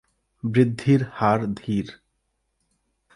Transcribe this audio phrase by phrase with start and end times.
[0.43, 1.87] বৃদ্ধির হার ধীর।